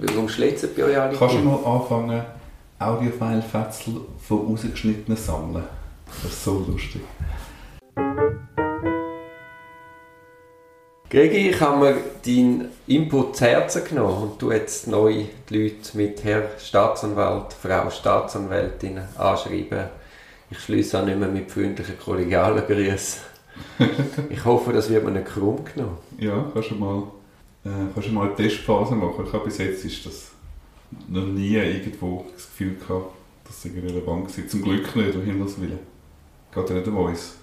Warum 0.00 0.28
schlägt 0.28 0.76
bei 0.76 0.84
euch 0.84 0.98
alle? 0.98 1.16
Kannst 1.16 1.34
du 1.34 1.38
mal 1.40 1.64
anfangen, 1.64 2.22
Audiofile-Fetzel 2.78 4.00
von 4.20 4.46
rausgeschnittenen 4.46 5.16
sammeln? 5.16 5.64
Das 6.22 6.32
ist 6.32 6.44
so 6.44 6.64
lustig. 6.68 7.02
Gregi, 11.08 11.50
ich 11.50 11.60
habe 11.60 11.78
mir 11.78 11.96
deinen 12.24 12.68
Input 12.88 13.36
zu 13.36 13.44
Herzen 13.44 13.84
genommen 13.84 14.22
und 14.22 14.42
du 14.42 14.50
jetzt 14.50 14.88
neu 14.88 15.24
die 15.48 15.56
Leute 15.56 15.96
mit 15.96 16.24
Herr 16.24 16.50
Staatsanwalt, 16.58 17.52
Frau 17.52 17.88
Staatsanwältin 17.90 19.00
anschreiben. 19.16 19.84
Ich 20.50 20.58
schließe 20.58 21.00
auch 21.00 21.04
nicht 21.04 21.18
mehr 21.18 21.28
mit 21.28 21.50
freundlichen 21.50 21.98
kollegialen 21.98 22.66
Grüßen. 22.66 23.22
ich 24.30 24.44
hoffe, 24.44 24.72
das 24.72 24.90
wird 24.90 25.04
mir 25.04 25.12
nicht 25.12 25.26
krumm 25.26 25.64
genommen. 25.64 25.98
Ja, 26.18 26.44
kannst 26.52 26.72
du 26.72 26.74
mal, 26.74 27.04
äh, 27.66 27.92
kannst 27.92 28.08
du 28.08 28.12
mal 28.12 28.26
eine 28.26 28.36
Testphase 28.36 28.94
machen. 28.94 29.24
Ich 29.26 29.32
habe 29.32 29.44
bis 29.44 29.58
jetzt 29.58 29.84
ist 29.84 30.06
das 30.06 30.30
noch 31.08 31.26
nie 31.26 31.56
irgendwo 31.56 32.24
das 32.34 32.46
Gefühl 32.46 32.76
gehabt, 32.76 33.12
dass 33.44 33.64
es 33.64 33.72
relevant 33.74 34.36
war. 34.36 34.48
Zum 34.48 34.62
Glück 34.62 34.94
nicht, 34.94 35.14
um 35.14 35.22
Himmels 35.22 35.60
Willen. 35.60 35.78
Geht 36.54 36.70
ja 36.70 36.76
nicht 36.76 36.88
um 36.88 36.96
uns. 36.96 37.36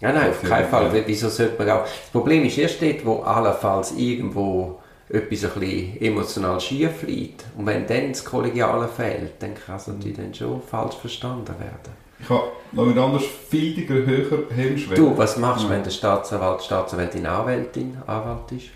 Ja, 0.00 0.12
nein, 0.12 0.30
auf 0.30 0.42
keinen 0.42 0.68
Fall. 0.68 1.04
Wieso 1.06 1.28
sollte 1.28 1.58
man 1.58 1.70
auch... 1.70 1.84
Das 1.84 2.10
Problem 2.10 2.44
ist 2.44 2.58
erst 2.58 2.82
dort, 2.82 3.04
wo 3.04 3.20
allenfalls 3.22 3.92
irgendwo 3.96 4.80
etwas 5.08 5.44
ein 5.44 5.60
bisschen 5.60 6.00
emotional 6.00 6.60
schief 6.60 7.02
liegt. 7.02 7.44
Und 7.56 7.66
wenn 7.66 7.86
dann 7.86 8.08
das 8.08 8.24
Kollegiale 8.24 8.88
fehlt, 8.88 9.34
dann 9.40 9.54
kann 9.54 9.76
es 9.76 9.86
natürlich 9.86 10.16
dann 10.16 10.34
schon 10.34 10.60
falsch 10.62 10.96
verstanden 10.96 11.54
werden. 11.58 12.02
Ich 12.18 12.28
habe 12.28 12.52
noch 12.72 12.86
mit 12.86 12.96
anders 12.96 13.24
viel 13.48 13.88
höher 13.88 14.44
Hemmschwelle. 14.54 15.00
Du, 15.00 15.16
was 15.16 15.36
machst 15.36 15.64
du, 15.64 15.68
ja. 15.68 15.74
wenn 15.74 15.82
der 15.84 15.90
Staatsanwalt, 15.90 16.62
Staatsanwältin, 16.62 17.26
Anwältin, 17.26 17.96
Anwalt 18.06 18.50
ist? 18.52 18.70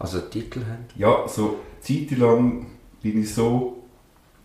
Also 0.00 0.18
Titel 0.22 0.60
haben? 0.60 0.86
Ja, 0.96 1.28
so 1.28 1.56
zeitlang 1.82 2.66
bin 3.02 3.22
ich 3.22 3.34
so 3.34 3.82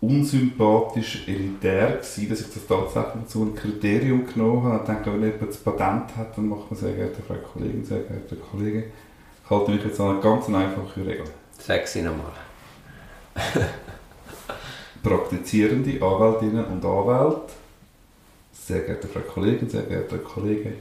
unsympathisch 0.02 1.26
elitär 1.26 1.92
gewesen, 1.92 2.28
dass 2.28 2.40
ich 2.42 2.52
das 2.52 2.66
tatsächlich 2.66 3.26
zu 3.26 3.40
einem 3.40 3.54
Kriterium 3.54 4.26
genommen 4.26 4.64
habe. 4.64 4.80
Ich 4.82 4.90
denke, 4.90 5.12
wenn 5.14 5.22
jemand 5.22 5.48
das 5.48 5.56
Patent 5.56 6.14
hat, 6.14 6.36
dann 6.36 6.48
macht 6.50 6.70
man 6.70 6.78
sehr 6.78 6.92
geehrte 6.92 7.22
Frau 7.22 7.36
Kollegin, 7.36 7.82
sehr 7.82 8.00
geehrte 8.00 8.36
Kollege. 8.36 8.84
Ich 9.42 9.50
halte 9.50 9.70
mich 9.70 9.82
jetzt 9.82 9.98
an 9.98 10.10
eine 10.10 10.20
ganz 10.20 10.46
einfache 10.46 11.00
Regel. 11.00 11.24
Sag 11.58 11.88
sie 11.88 12.02
nochmal. 12.02 12.32
Praktizierende 15.02 16.02
Anwältinnen 16.04 16.64
und 16.66 16.84
Anwälte, 16.84 17.52
sehr 18.52 18.80
geehrte 18.80 19.08
Frau 19.08 19.20
Kollegin, 19.20 19.70
sehr 19.70 19.84
geehrte 19.84 20.18
Kollege, 20.18 20.74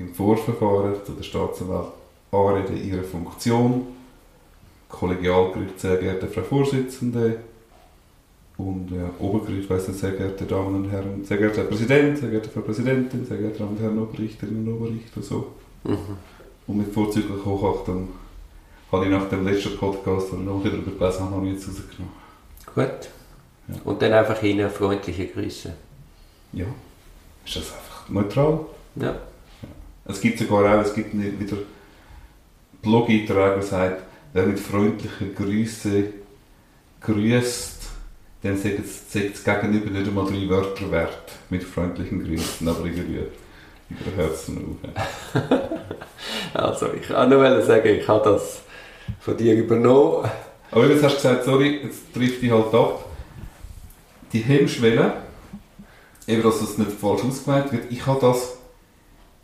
im 0.00 0.12
Vorverfahren 0.12 0.94
zu 1.04 1.12
der 1.12 1.22
Staatsanwalt 1.22 1.92
anreden 2.32 2.84
ihre 2.84 3.02
Funktion, 3.02 3.99
Kollegialgericht, 4.90 5.80
sehr 5.80 5.96
geehrte 5.96 6.26
Frau 6.26 6.42
Vorsitzende, 6.42 7.38
und 8.60 8.90
ja, 8.90 9.10
Obergericht, 9.18 9.68
sehr 9.94 10.12
geehrte 10.12 10.44
Damen 10.44 10.74
und 10.74 10.90
Herren, 10.90 11.24
sehr 11.24 11.38
geehrter 11.38 11.62
Herr 11.62 11.68
Präsident, 11.68 12.18
sehr 12.18 12.30
geehrte 12.30 12.50
Frau 12.50 12.60
Präsidentin, 12.60 13.24
sehr 13.24 13.38
geehrte 13.38 13.60
Damen 13.60 13.76
und 13.76 13.80
Herren 13.80 13.98
Oberrichterinnen 13.98 14.68
und 14.68 14.74
Oberrichter, 14.74 15.22
so. 15.22 15.52
Mhm. 15.84 15.96
Und 16.66 16.76
mit 16.76 16.92
vorzüglicher 16.92 17.44
Hochachtung 17.44 18.08
habe 18.92 19.04
ich 19.06 19.10
nach 19.10 19.28
dem 19.28 19.46
letzten 19.46 19.76
Podcast, 19.76 20.32
den 20.32 20.40
ich 20.40 20.46
noch 20.46 20.62
wieder 20.62 20.76
gelesen 20.76 21.30
habe, 21.30 21.46
jetzt 21.46 21.68
rausgenommen. 21.68 22.12
Gut. 22.74 23.08
Ja. 23.68 23.74
Und 23.84 24.02
dann 24.02 24.12
einfach 24.12 24.42
Ihnen 24.42 24.68
freundliche 24.70 25.26
Grüße. 25.28 25.72
Ja. 26.52 26.66
Ist 27.44 27.56
das 27.56 27.72
einfach 27.72 28.08
neutral? 28.08 28.60
Ja. 28.96 29.06
ja. 29.06 29.14
Es 30.04 30.20
gibt 30.20 30.38
sogar 30.38 30.78
auch, 30.78 30.82
es 30.82 30.92
gibt 30.94 31.14
wieder 31.14 31.56
Blog-Einträge, 32.82 33.54
der 33.54 33.62
sagt, 33.62 34.02
wer 34.32 34.46
mit 34.46 34.60
freundlichen 34.60 35.34
Grüßen 35.34 36.04
grüßt, 37.00 37.80
dann 38.42 38.56
sagt 38.56 38.78
das 38.78 39.44
Gegenüber 39.44 39.90
nicht 39.90 40.08
einmal 40.08 40.26
drei 40.26 40.48
Wörter 40.48 40.90
wert 40.90 41.32
mit 41.50 41.62
freundlichen 41.62 42.24
Grüßen, 42.24 42.66
aber 42.68 42.86
irgendwie 42.86 43.26
über 43.90 44.16
Herzen 44.16 44.78
auf. 44.82 45.42
also, 46.54 46.92
ich 46.94 47.08
kann 47.08 47.28
nur 47.28 47.62
sagen, 47.62 47.88
ich 47.88 48.08
habe 48.08 48.24
das 48.24 48.62
von 49.18 49.36
dir 49.36 49.54
übernommen. 49.54 50.30
Aber 50.70 50.86
jetzt 50.86 51.02
hast 51.02 51.16
du 51.16 51.28
gesagt, 51.28 51.44
sorry, 51.44 51.80
jetzt 51.82 52.14
trifft 52.14 52.40
dich 52.40 52.50
halt 52.50 52.72
ab. 52.72 53.04
Die 54.32 54.38
Hemmschwelle, 54.38 55.14
eben 56.28 56.42
dass 56.42 56.60
es 56.60 56.78
nicht 56.78 56.92
falsch 56.92 57.24
ausgemeint 57.24 57.72
wird, 57.72 57.90
ich 57.90 58.06
habe 58.06 58.20
das 58.20 58.56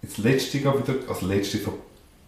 jetzt 0.03 0.19
letzte 0.19 0.59
Jahr 0.59 0.79
wieder, 0.79 0.95
also 1.09 1.27
letzte 1.27 1.59
vor 1.59 1.75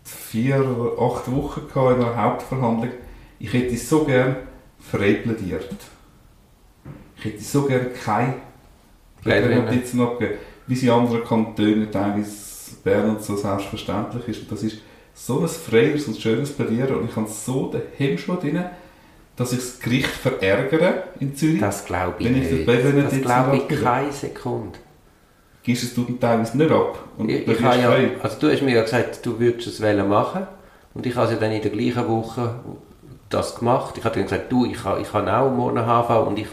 vier 0.08 0.56
oder 0.56 1.00
acht 1.02 1.30
Wochen 1.30 1.62
in 1.74 2.04
einer 2.04 2.16
Hauptverhandlung, 2.16 2.90
ich 3.38 3.52
hätte 3.52 3.76
so 3.76 4.04
gern 4.04 4.36
frei 4.78 5.14
plädiert. 5.14 5.68
Ich 7.16 7.24
hätte 7.24 7.42
so 7.42 7.62
gerne 7.62 7.90
keine 7.90 8.34
Notizen 9.24 10.00
abgegeben, 10.00 10.38
wie 10.66 10.76
sie 10.76 10.90
anderen 10.90 11.24
Kantonen, 11.24 11.90
teilweise 11.90 12.76
Bern 12.84 13.10
und 13.10 13.22
so 13.22 13.36
selbstverständlich 13.36 14.28
ist. 14.28 14.42
Und 14.42 14.52
das 14.52 14.62
ist 14.62 14.78
so 15.14 15.40
ein 15.40 15.48
freies 15.48 16.06
und 16.06 16.20
schönes 16.20 16.52
Plädieren 16.52 16.96
und 16.96 17.10
ich 17.10 17.16
habe 17.16 17.28
so 17.28 17.70
den 17.70 17.82
Hemmschwund 17.96 18.42
drin, 18.42 18.64
dass 19.36 19.52
ich 19.52 19.58
das 19.58 19.80
Gericht 19.80 20.08
verärgere 20.08 21.04
in 21.20 21.34
Zürich. 21.34 21.60
Das 21.60 21.84
glaube 21.84 22.14
ich 22.18 22.30
nicht. 22.30 22.68
Das, 22.68 23.10
das 23.10 23.20
glaube 23.20 23.56
ich 23.56 23.80
keine 23.80 24.12
Sekunde. 24.12 24.78
Gibst 25.68 25.84
es 25.84 25.94
du 25.94 26.04
teilweise 26.18 26.56
nicht 26.56 26.70
ab? 26.70 26.98
Und 27.18 27.28
ich, 27.30 27.46
ich 27.46 27.60
ja, 27.60 27.94
also 28.22 28.36
du 28.40 28.50
hast 28.50 28.62
mir 28.62 28.74
ja 28.74 28.80
gesagt, 28.80 29.26
du 29.26 29.38
würdest 29.38 29.66
es 29.66 29.80
machen 29.80 30.46
und 30.94 31.04
ich 31.04 31.14
habe 31.14 31.30
ja 31.30 31.38
dann 31.38 31.52
in 31.52 31.60
der 31.60 31.70
gleichen 31.70 32.08
Woche 32.08 32.54
das 33.28 33.56
gemacht. 33.56 33.98
Ich 33.98 34.04
habe 34.04 34.14
dann 34.14 34.24
gesagt, 34.24 34.50
du, 34.50 34.64
ich 34.64 34.82
habe, 34.82 35.02
ich 35.02 35.12
habe 35.12 35.30
auch 35.30 35.50
morgen 35.50 35.84
HV 35.84 36.26
und 36.26 36.38
ich 36.38 36.46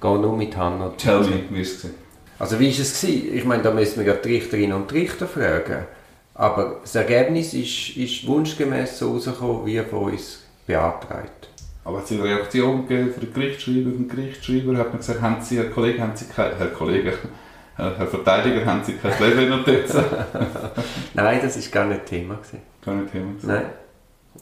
gehe 0.00 0.18
nur 0.20 0.36
mit 0.36 0.56
Hanna. 0.56 0.92
Tell 0.96 1.22
me, 1.22 1.40
wie 1.50 1.62
es 1.62 1.84
Also 2.38 2.60
wie 2.60 2.72
war 2.72 2.80
es? 2.80 3.00
Gewesen? 3.00 3.34
Ich 3.34 3.44
meine, 3.44 3.64
da 3.64 3.72
müssen 3.72 3.98
wir 3.98 4.06
ja 4.06 4.20
die 4.20 4.34
Richterinnen 4.34 4.76
und 4.76 4.92
Richter 4.92 5.26
fragen. 5.26 5.86
Aber 6.34 6.76
das 6.82 6.94
Ergebnis 6.94 7.54
ist, 7.54 7.96
ist 7.96 8.24
wunschgemäß 8.24 9.00
so 9.00 9.14
rausgekommen, 9.14 9.66
wie 9.66 9.80
von 9.80 10.12
uns 10.12 10.44
beantragt. 10.64 11.48
Aber 11.82 11.98
hat 11.98 12.04
es 12.04 12.12
eine 12.12 12.22
Reaktion 12.22 12.86
gegeben 12.86 13.12
von 13.12 13.20
den 13.20 13.34
Gerichtsschreiber, 13.34 13.90
vom 13.90 14.08
Gerichtsschreiber? 14.08 14.78
Hat 14.78 14.90
man 14.90 14.98
gesagt, 14.98 15.20
haben 15.20 15.42
Sie, 15.42 15.56
Herr 15.56 15.70
Kollege, 15.70 16.00
haben 16.00 16.12
Sie 16.14 16.26
kein, 16.26 16.56
Herr 16.56 16.68
Kollege, 16.68 17.18
Herr 17.76 18.06
Verteidiger, 18.06 18.64
haben 18.64 18.84
Sie 18.84 18.92
kein 18.92 19.18
Level-Notizen? 19.18 20.04
Nein, 21.14 21.40
das 21.42 21.56
war 21.56 21.72
gar 21.72 21.86
nicht 21.86 22.06
Thema. 22.06 22.34
Gewesen. 22.36 22.62
Gar 22.84 22.94
nicht 22.94 23.12
Thema? 23.12 23.32
Gewesen. 23.32 23.46
Nein. 23.48 23.64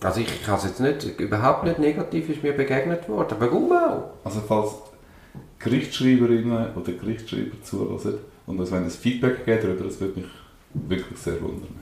Also 0.02 0.20
ich, 0.20 0.40
ich 0.40 0.48
habe 0.48 0.58
es 0.58 0.64
jetzt 0.64 0.80
nicht, 0.80 1.20
überhaupt 1.20 1.64
nicht 1.64 1.78
negativ 1.78 2.28
ist 2.28 2.42
mir 2.42 2.52
begegnet 2.52 3.08
worden. 3.08 3.36
Warum 3.38 3.72
auch? 3.72 4.10
Also 4.24 4.42
falls 4.46 4.72
Gerichtsschreiberinnen 5.58 6.74
oder 6.74 6.92
Gerichtsschreiber 6.92 7.62
zulassen 7.62 8.18
und 8.46 8.58
uns 8.58 8.72
wenn 8.72 8.84
es 8.84 8.96
Feedback 8.96 9.44
geben 9.44 9.60
darüber, 9.62 9.84
das 9.84 10.00
würde 10.00 10.20
mich 10.20 10.30
wirklich 10.74 11.18
sehr 11.18 11.40
wundern. 11.40 11.74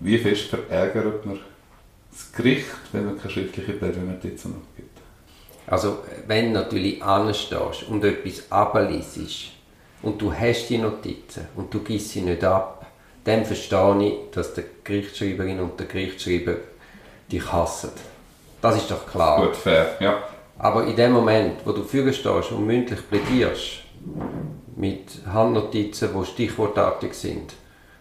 Wie 0.00 0.18
fest 0.18 0.44
verärgert 0.44 1.26
man 1.26 1.38
das 2.10 2.32
Gericht, 2.32 2.66
wenn 2.92 3.06
man 3.06 3.18
keine 3.18 3.30
schriftliche 3.30 3.72
Prävention 3.72 4.54
abgibt? 4.54 4.98
Also 5.66 5.98
wenn 6.26 6.52
du 6.52 6.60
natürlich 6.60 7.02
anstehst 7.02 7.84
und 7.88 8.04
etwas 8.04 8.50
abliest 8.50 9.52
und 10.02 10.20
du 10.20 10.32
hast 10.32 10.68
die 10.68 10.78
Notizen 10.78 11.46
und 11.56 11.72
du 11.72 11.80
gibst 11.80 12.10
sie 12.10 12.22
nicht 12.22 12.44
ab, 12.44 12.86
dann 13.24 13.44
verstehe 13.44 14.02
ich, 14.02 14.14
dass 14.32 14.54
die 14.54 14.64
Gerichtsschreiberin 14.82 15.60
und 15.60 15.78
der 15.78 15.86
Gerichtsschreiber 15.86 16.56
dich 17.30 17.52
hassen. 17.52 17.90
Das 18.60 18.76
ist 18.76 18.90
doch 18.90 19.06
klar. 19.06 19.46
Gut, 19.46 19.56
fair, 19.56 19.96
ja. 20.00 20.22
Aber 20.58 20.84
in 20.86 20.96
dem 20.96 21.12
Moment, 21.12 21.64
wo 21.64 21.72
du 21.72 21.82
führen 21.82 22.12
stehst 22.12 22.52
und 22.52 22.66
mündlich 22.66 23.00
plädierst, 23.08 23.82
mit 24.76 25.10
Handnotizen, 25.32 26.10
die 26.14 26.26
stichwortartig 26.26 27.14
sind, 27.14 27.54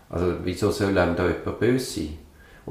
also 0.09 0.33
wieso 0.43 0.71
soll 0.71 0.97
einem 0.97 1.15
da 1.15 1.27
jemand 1.27 1.59
böse 1.59 2.01
sein? 2.01 2.17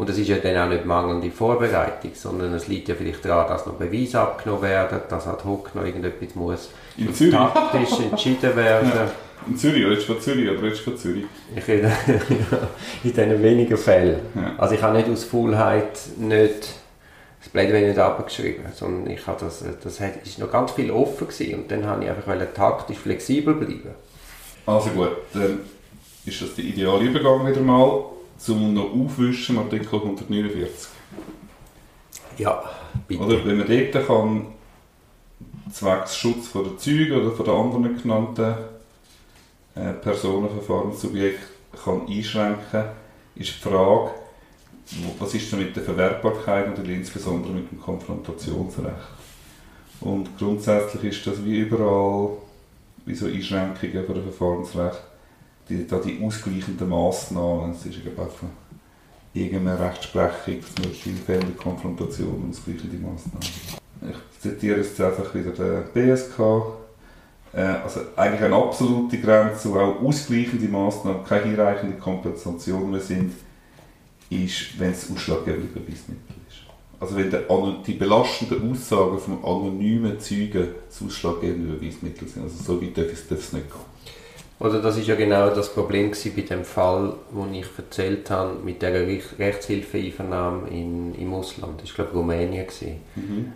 Und 0.01 0.09
es 0.09 0.17
ist 0.17 0.29
ja 0.29 0.39
dann 0.39 0.57
auch 0.57 0.69
nicht 0.71 0.87
mangelnde 0.87 1.31
Vorbereitung, 1.31 2.13
sondern 2.15 2.55
es 2.55 2.69
liegt 2.69 2.89
ja 2.89 2.95
vielleicht 2.95 3.23
daran, 3.23 3.49
dass 3.49 3.67
noch 3.67 3.75
Beweise 3.75 4.19
abgenommen 4.19 4.63
werden, 4.63 4.99
dass 5.11 5.27
ad 5.27 5.45
hoc 5.45 5.75
noch 5.75 5.85
irgendetwas 5.85 6.35
muss 6.35 6.71
in 6.97 7.13
Zürich. 7.13 7.35
taktisch 7.35 8.01
entschieden 8.11 8.57
werden. 8.57 8.89
Ja. 8.89 9.11
In 9.47 9.59
Zürich, 9.59 9.85
redest 9.85 10.09
du 10.09 10.15
von 10.15 10.23
Zürich 10.23 10.49
oder 10.49 10.63
redest 10.63 10.87
du 10.87 10.93
von 10.93 10.99
Zürich? 10.99 11.25
Ich 11.55 11.69
rede 11.69 11.93
in 13.05 13.13
diesen 13.13 13.43
wenigen 13.43 13.77
Fällen. 13.77 14.21
Ja. 14.35 14.55
Also 14.57 14.75
ich 14.75 14.81
habe 14.81 14.97
nicht 14.97 15.11
aus 15.11 15.25
Faulheit 15.25 16.01
nicht 16.17 16.69
das 17.41 17.49
Plädoyer 17.53 17.87
nicht 17.87 17.99
abgeschrieben, 17.99 18.65
sondern 18.73 19.11
ich 19.13 19.27
habe 19.27 19.45
das, 19.45 19.63
das 19.85 20.01
ist 20.25 20.39
noch 20.39 20.51
ganz 20.51 20.73
viel 20.73 20.91
offen 20.91 21.29
gewesen 21.29 21.57
und 21.57 21.71
dann 21.71 21.85
habe 21.85 22.05
ich 22.05 22.09
einfach 22.09 22.35
taktisch 22.55 22.97
flexibel 22.97 23.53
bleiben. 23.53 23.91
Also 24.65 24.89
gut, 24.91 25.11
dann 25.35 25.59
ist 26.25 26.41
das 26.41 26.55
der 26.55 26.65
ideale 26.65 27.05
Übergang 27.05 27.47
wieder 27.47 27.61
mal 27.61 28.03
zum 28.41 28.73
noch 28.73 28.91
aufwischen 28.93 29.59
Artikel 29.59 29.97
149. 29.97 30.89
Ja, 32.39 32.63
bitte. 33.07 33.23
Oder 33.23 33.45
wenn 33.45 33.59
man 33.59 33.67
dort 33.69 34.07
kann, 34.07 34.47
zwecks 35.71 36.17
Schutz 36.17 36.49
von 36.49 36.65
der 36.65 36.79
Zeugen 36.79 37.13
oder 37.13 37.33
von 37.33 37.45
den 37.45 37.55
anderen 37.55 38.03
genannten 38.03 38.55
äh, 39.75 39.93
Personenverfahrenssubjekten 39.93 41.49
kann 41.85 42.07
einschränken, 42.09 42.85
ist 43.37 43.57
die 43.57 43.69
Frage, 43.69 44.11
was 45.19 45.35
ist 45.35 45.53
denn 45.53 45.61
mit 45.61 45.77
der 45.77 45.83
Verwertbarkeit 45.83 46.77
und 46.77 46.89
insbesondere 46.89 47.53
mit 47.53 47.71
dem 47.71 47.81
Konfrontationsrecht. 47.81 48.95
Und 50.01 50.37
grundsätzlich 50.39 51.05
ist 51.05 51.27
das 51.27 51.45
wie 51.45 51.59
überall, 51.59 52.31
wie 53.05 53.15
so 53.15 53.27
Einschränkungen 53.27 54.07
von 54.07 54.15
der 54.15 54.25
Verfahrensrecht, 54.25 55.03
die, 55.71 55.87
da 55.87 55.99
die 55.99 56.23
ausgleichenden 56.23 56.89
Massnahmen, 56.89 57.71
es 57.71 57.87
ist 57.87 57.99
einfach 58.07 58.49
irgendeine 59.33 59.79
Rechtsprechung, 59.79 60.61
dass 60.61 60.85
man 60.85 60.95
Schienfälle 60.95 61.53
Konfrontation 61.57 62.51
ausgleichende 62.51 62.97
Massnahmen. 62.97 63.81
Ich 64.11 64.41
zitiere 64.41 64.79
jetzt 64.79 65.01
einfach 65.01 65.33
wieder 65.35 65.53
den 65.53 65.85
BSK. 65.93 66.39
Äh, 67.53 67.61
also 67.61 68.01
eigentlich 68.17 68.43
eine 68.43 68.57
absolute 68.57 69.19
Grenze, 69.19 69.73
wo 69.73 69.79
auch 69.79 70.03
ausgleichende 70.03 70.69
Massnahmen, 70.69 71.25
keine 71.25 71.45
hinreichende 71.45 71.97
Kompensation 71.97 72.91
mehr 72.91 73.01
sind, 73.01 73.33
ist, 74.31 74.79
wenn 74.79 74.93
es 74.93 75.11
ausschlaggebende 75.11 75.69
Beweismittel 75.69 76.37
ist. 76.49 76.59
Also 76.99 77.17
wenn 77.17 77.31
der, 77.31 77.45
die 77.87 77.95
belastenden 77.95 78.71
Aussagen 78.71 79.19
vom 79.19 79.45
anonymen 79.45 80.19
Zeugen 80.21 80.69
das 80.89 81.03
ausschlaggebende 81.03 81.75
Beweismittel 81.75 82.29
sind. 82.29 82.45
Also 82.45 82.63
so 82.63 82.83
weit 82.83 82.97
darf 82.97 83.07
es 83.07 83.31
nicht 83.31 83.71
gehen. 83.71 83.91
Oder 84.61 84.83
das 84.83 84.99
ist 84.99 85.09
ja 85.09 85.15
genau 85.15 85.49
das 85.49 85.73
Problem 85.73 86.13
bei 86.13 86.43
dem 86.43 86.65
Fall, 86.65 87.15
wo 87.31 87.47
ich 87.51 87.67
erzählt 87.79 88.31
habe, 88.31 88.57
mit 88.63 88.83
der 88.83 88.93
Rechtshilfeeinvernahme 89.39 90.69
in, 90.69 91.15
im 91.15 91.33
Ausland. 91.33 91.81
Das 91.83 91.99
war, 91.99 92.05
glaube 92.05 92.11
ich, 92.11 92.17
Rumänien. 92.17 92.67
Mhm. 93.17 93.53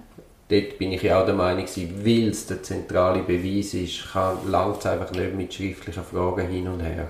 Dort 0.49 0.79
bin 0.79 0.93
ich 0.93 1.03
ja 1.03 1.21
auch 1.21 1.27
der 1.27 1.35
Meinung, 1.35 1.67
weil 1.67 2.29
es 2.29 2.47
der 2.47 2.63
zentrale 2.63 3.23
Beweis 3.23 3.75
ist, 3.75 4.15
langt 4.49 4.79
es 4.79 4.87
einfach 4.87 5.11
nicht 5.11 5.35
mit 5.35 5.53
schriftlichen 5.53 6.03
Fragen 6.03 6.49
hin 6.49 6.69
und 6.69 6.81
her. 6.81 7.09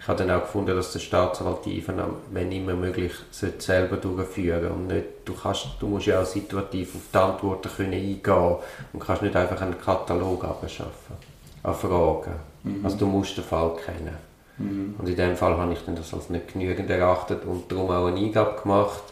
Ich 0.00 0.08
habe 0.08 0.18
dann 0.18 0.32
auch 0.32 0.42
gefunden, 0.42 0.74
dass 0.74 0.92
der 0.92 0.98
Staatsanwalt 0.98 1.64
die 1.64 1.76
Einvernahme, 1.76 2.14
wenn 2.32 2.50
immer 2.50 2.74
möglich, 2.74 3.12
selber 3.30 3.98
durchführen 3.98 4.72
und 4.72 4.86
nicht, 4.88 5.06
du, 5.24 5.32
kannst, 5.34 5.68
du 5.78 5.86
musst 5.86 6.06
ja 6.06 6.22
auch 6.22 6.26
situativ 6.26 6.96
auf 6.96 7.02
die 7.12 7.18
Antworten 7.18 7.68
können 7.68 7.92
eingehen 7.92 8.56
und 8.92 9.00
kannst 9.00 9.22
nicht 9.22 9.36
einfach 9.36 9.60
einen 9.60 9.80
Katalog 9.80 10.42
abschaffen 10.42 11.16
an 11.62 11.74
Fragen. 11.74 12.51
Mhm. 12.64 12.84
Also 12.84 12.96
du 12.96 13.06
musst 13.06 13.36
den 13.36 13.44
Fall 13.44 13.72
kennen. 13.84 14.16
Mhm. 14.58 14.94
Und 14.98 15.08
in 15.08 15.16
dem 15.16 15.36
Fall 15.36 15.56
habe 15.56 15.72
ich 15.72 15.80
dann 15.84 15.96
das 15.96 16.12
als 16.14 16.30
nicht 16.30 16.52
genügend 16.52 16.90
erachtet 16.90 17.44
und 17.44 17.70
darum 17.70 17.90
auch 17.90 18.06
eine 18.06 18.18
Eingabe 18.18 18.60
gemacht. 18.60 19.02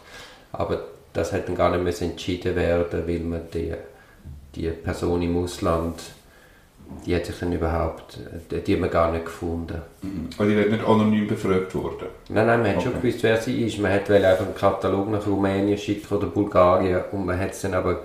Aber 0.52 0.84
das 1.12 1.32
hätte 1.32 1.48
dann 1.48 1.56
gar 1.56 1.70
nicht 1.70 1.82
mehr 2.00 2.10
entschieden 2.10 2.54
werden, 2.56 3.06
weil 3.06 3.20
man 3.20 3.42
die, 3.52 3.74
die 4.54 4.68
Person 4.68 5.22
im 5.22 5.36
Ausland 5.36 6.00
die 7.06 7.14
hat 7.14 7.24
sich 7.24 7.38
dann 7.38 7.52
überhaupt, 7.52 8.18
die 8.50 8.72
hat 8.72 8.80
man 8.80 8.90
gar 8.90 9.12
nicht 9.12 9.24
gefunden. 9.24 9.80
Mhm. 10.02 10.28
Also 10.36 10.50
die 10.50 10.56
wird 10.56 10.70
nicht 10.70 10.86
anonym 10.86 11.26
befragt 11.26 11.74
worden? 11.74 12.08
Nein, 12.28 12.46
nein, 12.46 12.60
man 12.60 12.68
hat 12.70 12.76
okay. 12.76 12.84
schon 12.84 13.00
gewusst, 13.00 13.22
wer 13.22 13.36
sie 13.36 13.64
ist. 13.64 13.78
Man 13.78 13.92
hat 13.92 14.10
einfach 14.10 14.44
einen 14.44 14.54
Katalog 14.54 15.10
nach 15.10 15.26
Rumänien 15.26 15.78
schicken 15.78 16.14
oder 16.14 16.26
Bulgarien 16.26 17.02
und 17.12 17.26
man 17.26 17.38
hat 17.38 17.52
es 17.52 17.62
dann 17.62 17.74
aber, 17.74 18.00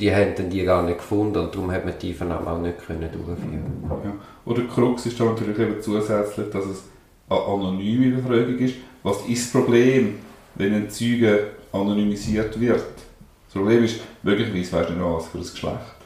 die 0.00 0.14
haben 0.14 0.34
dann 0.36 0.48
die 0.48 0.64
gar 0.64 0.82
nicht 0.82 0.98
gefunden 0.98 1.38
und 1.38 1.54
darum 1.54 1.70
hat 1.72 1.84
man 1.84 1.94
die 2.00 2.14
Vernahme 2.14 2.50
auch 2.50 2.58
nicht 2.58 2.78
können 2.86 3.10
durchführen 3.12 3.90
ja. 4.04 4.12
Oder 4.48 4.62
Krux 4.62 5.04
ist 5.04 5.20
da 5.20 5.26
natürlich 5.26 5.58
eben 5.58 5.82
zusätzlich, 5.82 6.48
dass 6.50 6.64
es 6.64 6.82
eine 7.28 7.38
anonyme 7.38 8.16
Befragung 8.16 8.58
ist. 8.58 8.76
Was 9.02 9.18
ist 9.28 9.44
das 9.44 9.52
Problem, 9.52 10.14
wenn 10.54 10.72
ein 10.72 10.88
Zeuge 10.88 11.48
anonymisiert 11.70 12.58
wird? 12.58 12.80
Das 12.80 13.52
Problem 13.52 13.84
ist, 13.84 14.00
möglicherweise 14.22 14.72
weißt 14.72 14.88
du 14.88 14.92
nicht, 14.94 15.04
was 15.04 15.26
für 15.26 15.36
ein 15.36 15.42
Geschlecht. 15.42 15.96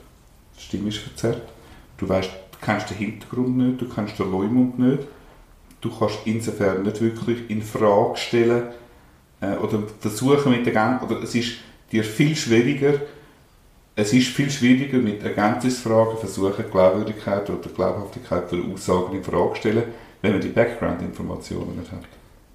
Die 0.59 0.61
Stimme 0.61 0.89
ist 0.89 0.99
verzerrt 0.99 1.43
Du 1.99 2.09
weißt, 2.09 2.31
du 2.31 2.59
kennst 2.61 2.91
den 2.91 2.97
Hintergrund 2.97 3.57
nicht, 3.59 3.81
du 3.81 3.89
kennst 3.89 4.19
den 4.19 4.33
Leumund 4.33 4.77
nicht. 4.77 5.05
Du 5.81 5.97
kannst 5.97 6.19
insofern 6.25 6.83
nicht 6.83 7.01
wirklich 7.01 7.49
in 7.49 7.63
Frage 7.63 8.17
stellen 8.17 8.65
äh, 9.41 9.55
oder 9.55 9.85
versuchen 10.01 10.51
mit 10.51 10.67
der 10.67 11.01
oder 11.01 11.23
es 11.23 11.37
ist 11.37 11.59
dir 11.93 12.03
viel 12.03 12.35
schwieriger, 12.35 12.95
es 13.95 14.13
ist 14.13 14.29
viel 14.29 14.51
schwieriger 14.51 14.99
mit 14.99 15.23
Ergänzungsfragen 15.23 16.17
versuchen, 16.19 16.65
Glaubwürdigkeit 16.71 17.49
oder 17.51 17.69
Glaubhaftigkeit 17.69 18.51
der 18.51 18.61
Aussagen 18.73 19.17
in 19.17 19.25
Frage 19.25 19.55
zu 19.55 19.57
stellen, 19.57 19.85
wenn 20.23 20.33
man 20.33 20.41
die 20.41 20.49
Background-Informationen 20.49 21.79
nicht 21.79 21.93
hat. 21.93 22.05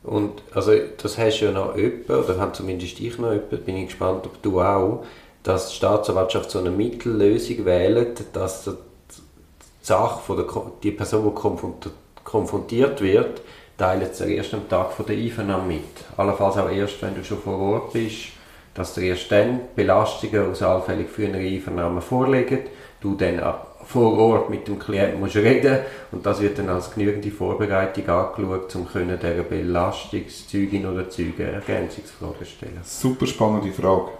Und 0.04 0.42
also 0.54 0.72
das 1.01 1.18
hast 1.18 1.39
du 1.39 1.45
ja 1.45 1.51
noch 1.51 1.75
jemanden, 1.75 2.12
oder 2.12 2.39
haben 2.39 2.54
zumindest 2.54 3.00
ich 3.00 3.18
noch 3.18 3.31
jemanden, 3.31 3.63
bin 3.63 3.78
ich 3.78 3.88
gespannt, 3.88 4.25
ob 4.25 4.42
du 4.42 4.62
auch, 4.62 5.06
dass 5.44 5.69
die 5.69 5.75
Staatsanwaltschaft 5.75 6.50
so 6.50 6.60
eine 6.60 6.72
Mittellösung 6.72 7.66
wählt, 7.66 8.24
dass 8.33 8.69
Sache 9.81 10.22
von 10.22 10.38
der, 10.38 10.45
die 10.81 10.92
Person, 10.92 11.33
die 11.36 11.90
konfrontiert 12.24 13.01
wird, 13.01 13.42
teilt 13.78 14.12
es 14.12 14.22
erst 14.22 14.54
am 14.54 14.68
Tag 14.68 14.92
von 14.92 15.06
der 15.06 15.16
Einvernahme 15.16 15.68
mit. 15.68 15.83
Allenfalls 16.18 16.57
auch 16.57 16.69
erst, 16.69 17.01
wenn 17.01 17.16
du 17.16 17.24
schon 17.24 17.38
vor 17.38 17.60
Ort 17.60 17.94
bist, 17.94 18.30
dass 18.78 18.94
dir 18.94 19.04
erst 19.10 19.32
dann 19.32 19.60
Belastungen 19.76 20.52
aus 20.52 20.62
allfällig 20.62 21.10
früheren 21.10 21.36
Einvernahmen 21.36 22.02
vorliegen, 22.02 22.60
du 23.02 23.16
dann 23.16 23.42
vor 23.86 24.18
Ort 24.18 24.50
mit 24.50 24.68
dem 24.68 24.78
Klienten 24.78 25.20
musst 25.20 25.36
reden 25.36 25.80
und 26.12 26.26
das 26.26 26.42
wird 26.42 26.60
dann 26.60 26.70
als 26.70 26.94
genügende 26.94 27.32
Vorbereitung 27.32 28.08
angeschaut, 28.08 28.76
um 28.76 28.88
können 28.88 29.18
dieser 29.20 29.44
Belastungszeugin 29.44 30.86
oder 30.86 31.10
Zeuge 31.10 31.44
Ergänzungsfragen 31.44 32.46
stellen. 32.46 32.80
Super 32.84 33.26
spannende 33.26 33.72
Frage. 33.72 34.12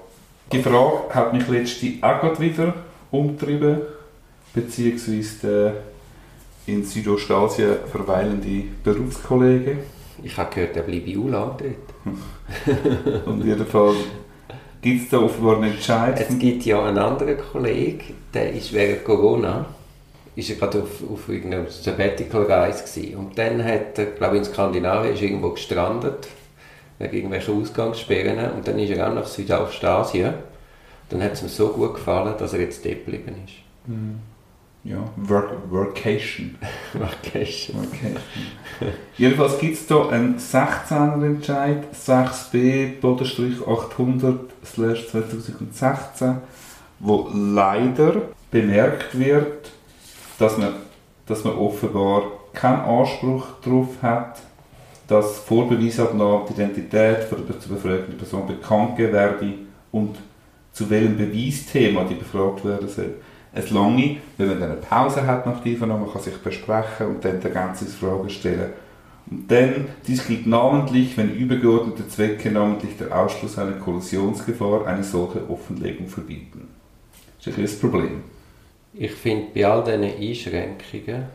Die 0.51 0.62
Frage 0.62 1.13
hat 1.13 1.33
mich 1.33 1.48
letztens 1.48 2.01
auch 2.01 2.39
wieder 2.39 2.74
umgetrieben 3.12 3.81
beziehungsweise 4.54 5.38
der 5.44 5.74
in 6.65 6.83
Südostasien 6.83 7.75
verweilende 7.92 8.63
Berufskollege. 8.83 9.77
Ich 10.24 10.36
habe 10.38 10.54
gehört, 10.54 10.75
er 10.75 10.83
bleibe 10.83 11.09
in 11.09 11.18
Ulan 11.19 11.51
dort. 11.57 13.25
Und 13.27 13.45
jedenfalls 13.45 13.98
gibt 14.81 15.03
es 15.03 15.09
da 15.09 15.19
offenbar 15.19 15.57
einen 15.57 15.74
Entscheid. 15.74 16.19
Es 16.19 16.38
gibt 16.38 16.65
ja 16.65 16.83
einen 16.83 16.97
anderen 16.97 17.38
Kollegen, 17.51 18.15
der 18.33 18.53
ist 18.53 18.74
während 18.74 19.03
Corona 19.03 19.65
ist 20.35 20.51
er 20.51 20.56
gerade 20.57 20.83
auf, 20.83 21.01
auf 21.12 21.29
irgendeiner 21.29 21.68
Sabbatical-Reise 21.68 23.18
Und 23.18 23.35
dann 23.39 23.63
hat 23.63 23.97
er, 23.97 24.06
glaube 24.06 24.35
ich, 24.35 24.44
in 24.44 24.53
Skandinavien 24.53 25.15
ist 25.15 25.21
irgendwo 25.24 25.50
gestrandet, 25.50 26.27
wegen 27.00 27.15
irgendwelchen 27.15 27.59
Ausgangssperren. 27.59 28.51
Und 28.51 28.68
dann 28.68 28.77
ist 28.77 28.91
er 28.91 29.09
auch 29.09 29.15
nach 29.15 29.25
Südostasien. 29.25 30.35
Dann 31.09 31.23
hat 31.23 31.33
es 31.33 31.41
ihm 31.41 31.47
so 31.47 31.69
gut 31.69 31.95
gefallen, 31.95 32.35
dass 32.38 32.53
er 32.53 32.59
jetzt 32.59 32.85
dort 32.85 33.03
geblieben 33.03 33.33
ist. 33.45 33.56
Mhm 33.88 34.19
ja, 34.87 35.03
Work, 35.17 35.51
Workation. 35.69 36.55
Workation. 36.93 37.75
Workation. 37.75 38.21
Jedenfalls 39.17 39.59
gibt 39.59 39.73
es 39.75 39.87
hier 39.87 40.09
einen 40.09 40.37
16er 40.37 41.25
Entscheid, 41.25 41.83
6b 41.93 43.03
800 43.65 44.39
2016, 44.63 46.37
wo 46.99 47.29
leider 47.33 48.21
bemerkt 48.49 49.17
wird, 49.17 49.71
dass 50.39 50.57
man, 50.57 50.73
dass 51.25 51.44
man 51.44 51.56
offenbar 51.56 52.23
keinen 52.53 52.81
Anspruch 52.81 53.45
darauf 53.63 54.01
hat, 54.01 54.41
dass 55.07 55.39
vor 55.39 55.67
Beweisabnahme 55.67 56.45
die 56.49 56.53
Identität 56.53 57.23
von 57.25 57.45
der 57.45 57.59
zu 57.59 57.69
befragenden 57.69 58.17
Person 58.17 58.47
bekannt 58.47 58.97
werde 58.97 59.53
und 59.91 60.17
zu 60.71 60.89
welchem 60.89 61.17
Beweisthema 61.17 62.03
die 62.03 62.15
befragt 62.15 62.63
werden 62.63 62.87
soll 62.87 63.15
es 63.57 63.71
lange, 63.71 64.18
wenn 64.37 64.47
man 64.47 64.64
eine 64.64 64.76
Pause 64.76 65.26
hat 65.26 65.45
nach 65.45 65.61
der 65.61 65.71
Einvernahme, 65.71 66.06
man 66.06 66.14
kann 66.14 66.21
sich 66.21 66.37
besprechen 66.37 67.07
und 67.07 67.26
dann 67.26 67.40
die 67.40 67.47
Ergänzungsfragen 67.47 68.30
stellen. 68.30 68.73
Und 69.30 69.52
dann, 69.52 69.87
dies 70.07 70.26
gilt 70.26 70.47
namentlich, 70.47 71.18
wenn 71.18 71.35
übergeordnete 71.35 72.07
Zwecke, 72.07 72.52
namentlich 72.52 72.97
der 72.97 73.18
Ausschluss 73.18 73.57
einer 73.57 73.73
Kollisionsgefahr, 73.73 74.87
eine 74.87 75.04
solche 75.04 75.49
Offenlegung 75.49 76.07
verbieten. 76.07 76.68
Das 77.37 77.47
ist 77.47 77.57
ein 77.57 77.64
das 77.64 77.80
Problem. 77.80 78.23
Ich 78.94 79.11
finde, 79.11 79.47
bei 79.54 79.66
all 79.66 79.83
diesen 79.83 80.04
Einschränkungen, 80.04 81.26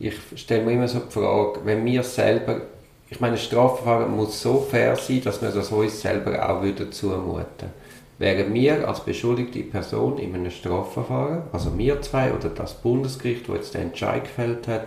ich 0.00 0.14
stelle 0.34 0.64
mir 0.64 0.72
immer 0.72 0.88
so 0.88 0.98
die 1.00 1.12
Frage, 1.12 1.60
wenn 1.64 1.84
wir 1.84 2.02
selber, 2.02 2.62
ich 3.08 3.20
meine, 3.20 3.38
Strafverfahren 3.38 4.14
muss 4.14 4.42
so 4.42 4.66
fair 4.68 4.96
sein, 4.96 5.22
dass 5.22 5.40
wir 5.40 5.50
das 5.50 5.70
uns 5.70 6.00
selber 6.00 6.48
auch 6.48 6.62
wieder 6.62 6.90
zumuten 6.90 7.70
wären 8.18 8.54
wir 8.54 8.86
als 8.88 9.04
beschuldigte 9.04 9.60
Person 9.60 10.18
in 10.18 10.34
einem 10.34 10.50
Strafverfahren, 10.50 11.42
also 11.52 11.76
wir 11.76 12.00
zwei 12.02 12.32
oder 12.32 12.48
das 12.48 12.74
Bundesgericht, 12.74 13.48
das 13.48 13.56
jetzt 13.56 13.74
den 13.74 13.82
Entscheid 13.82 14.24
gefällt 14.24 14.68
hat, 14.68 14.86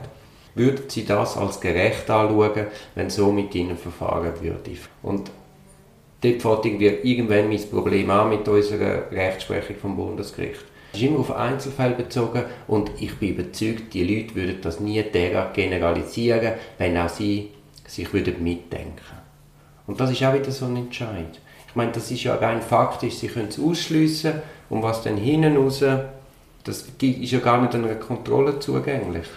würden 0.55 0.85
sie 0.87 1.05
das 1.05 1.37
als 1.37 1.59
gerecht 1.59 2.09
anschauen, 2.09 2.67
wenn 2.95 3.09
so 3.09 3.31
mit 3.31 3.53
ihnen 3.53 3.77
verfahren 3.77 4.33
würde. 4.41 4.71
Und 5.03 5.29
dort 6.21 6.63
fängt 6.63 6.81
irgendwann 6.81 7.49
mein 7.49 7.69
Problem 7.69 8.09
an 8.09 8.29
mit 8.29 8.47
unserer 8.47 9.11
Rechtsprechung 9.11 9.75
vom 9.75 9.95
Bundesgericht. 9.95 10.65
Es 10.93 10.99
ist 10.99 11.05
immer 11.05 11.19
auf 11.19 11.35
Einzelfälle 11.35 11.95
bezogen 11.95 12.43
und 12.67 12.89
ich 12.99 13.13
bin 13.17 13.35
überzeugt, 13.35 13.93
die 13.93 14.03
Leute 14.03 14.35
würden 14.35 14.61
das 14.61 14.79
nie 14.79 15.03
derart 15.03 15.53
generalisieren, 15.53 16.53
wenn 16.77 16.97
auch 16.97 17.09
sie 17.09 17.51
sich 17.85 18.11
würden 18.13 18.41
mitdenken 18.41 19.01
Und 19.85 19.99
das 19.99 20.11
ist 20.11 20.23
auch 20.23 20.33
wieder 20.33 20.49
so 20.49 20.65
ein 20.65 20.77
Entscheid 20.77 21.39
meine, 21.75 21.91
das 21.91 22.11
ist 22.11 22.23
ja 22.23 22.35
rein 22.35 22.61
faktisch, 22.61 23.15
sie 23.15 23.27
können 23.27 23.49
es 23.49 23.59
ausschliessen 23.59 24.41
und 24.69 24.83
was 24.83 25.03
dann 25.03 25.17
hinten 25.17 25.57
raus, 25.57 25.83
das 26.63 26.85
ist 27.01 27.31
ja 27.31 27.39
gar 27.39 27.61
nicht 27.61 27.75
einer 27.75 27.95
Kontrolle 27.95 28.59
zugänglich. 28.59 29.27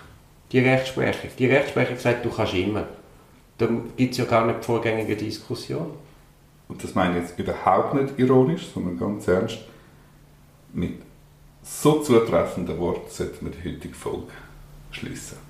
Die 0.53 0.59
Rechtsprechung. 0.59 1.31
Die 1.39 1.47
Rechtsprechung 1.47 1.97
sagt, 1.99 2.25
du 2.25 2.31
kannst 2.31 2.55
immer. 2.55 2.87
Da 3.59 3.69
gibt 3.97 4.13
es 4.13 4.19
ja 4.19 4.25
gar 4.25 4.47
nicht 4.47 4.65
vorgängige 4.65 5.17
Diskussion. 5.17 5.93
Und 6.69 6.83
das 6.83 6.95
meine 6.95 7.19
ich 7.19 7.29
jetzt 7.29 7.39
überhaupt 7.39 7.95
nicht 7.95 8.19
ironisch, 8.19 8.69
sondern 8.73 8.99
ganz 8.99 9.29
ernst. 9.29 9.59
Mit 10.73 11.03
so 11.63 12.01
zutreffenden 12.01 12.79
Worten 12.79 13.11
sollten 13.11 13.47
wir 13.47 13.53
die 13.53 13.69
heutige 13.69 13.95
Folge 13.95 14.33
schließen. 14.91 15.50